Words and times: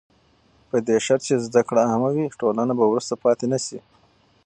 په 0.69 0.77
دې 0.87 0.97
شرط 1.05 1.21
چې 1.27 1.35
زده 1.45 1.61
کړه 1.67 1.81
عامه 1.89 2.09
وي، 2.15 2.25
ټولنه 2.39 2.73
به 2.79 2.85
وروسته 2.87 3.13
پاتې 3.23 3.45
نه 3.53 3.59
شي. 3.65 3.79